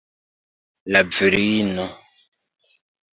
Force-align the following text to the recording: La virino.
La 0.95 1.03
virino. 1.17 1.85